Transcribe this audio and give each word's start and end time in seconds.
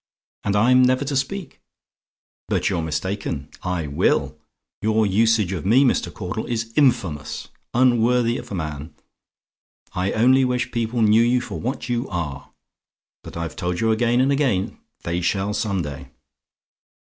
and 0.43 0.55
I'm 0.55 0.81
never 0.81 1.05
to 1.05 1.15
speak! 1.15 1.61
But 2.47 2.71
you're 2.71 2.81
mistaken 2.81 3.49
I 3.61 3.85
will. 3.85 4.35
Your 4.81 5.05
usage 5.05 5.53
of 5.53 5.63
me, 5.63 5.85
Mr. 5.85 6.11
Caudle, 6.11 6.47
is 6.47 6.73
infamous 6.75 7.49
unworthy 7.75 8.39
of 8.39 8.51
a 8.51 8.55
man. 8.55 8.95
I 9.93 10.11
only 10.13 10.43
wish 10.43 10.71
people 10.71 11.03
knew 11.03 11.21
you 11.21 11.39
for 11.39 11.59
what 11.59 11.87
you 11.87 12.09
are; 12.09 12.49
but 13.23 13.37
I've 13.37 13.55
told 13.55 13.79
you 13.79 13.91
again 13.91 14.19
and 14.21 14.31
again 14.31 14.79
they 15.03 15.21
shall 15.21 15.53
some 15.53 15.83
day. 15.83 16.09